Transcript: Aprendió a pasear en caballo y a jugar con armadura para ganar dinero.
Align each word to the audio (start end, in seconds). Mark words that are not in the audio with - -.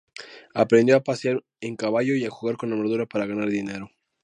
Aprendió 0.55 0.95
a 0.97 1.03
pasear 1.03 1.43
en 1.59 1.75
caballo 1.75 2.15
y 2.15 2.25
a 2.25 2.31
jugar 2.31 2.57
con 2.57 2.73
armadura 2.73 3.05
para 3.05 3.27
ganar 3.27 3.49
dinero. 3.49 3.91